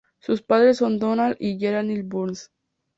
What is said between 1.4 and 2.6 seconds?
Geraldine Burns.